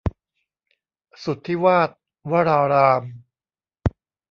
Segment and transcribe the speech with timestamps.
[1.23, 1.89] สุทธิวาต
[2.31, 3.03] วราราม